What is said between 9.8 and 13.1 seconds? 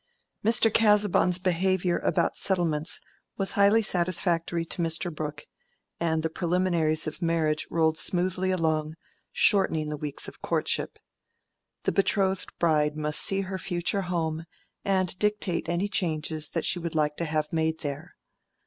the weeks of courtship. The betrothed bride